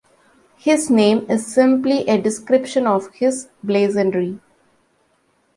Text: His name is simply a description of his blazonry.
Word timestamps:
His 0.57 0.89
name 0.89 1.27
is 1.29 1.45
simply 1.45 2.07
a 2.07 2.19
description 2.19 2.87
of 2.87 3.13
his 3.13 3.49
blazonry. 3.63 4.39